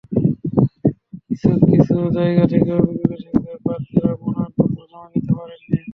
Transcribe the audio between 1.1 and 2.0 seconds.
কিছু কিছু